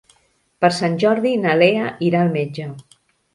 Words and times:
Per 0.63 0.71
Sant 0.77 0.95
Jordi 1.03 1.33
na 1.43 1.53
Lea 1.59 1.85
irà 2.09 2.23
al 2.23 2.33
metge. 2.39 2.67